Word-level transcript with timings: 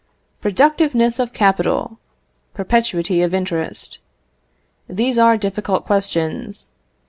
Productiveness 0.41 1.19
of 1.19 1.31
capital 1.31 1.99
perpetuity 2.55 3.21
of 3.21 3.35
interest. 3.35 3.99
These 4.89 5.19
are 5.19 5.37
difficult 5.37 5.85
questions. 5.85 6.71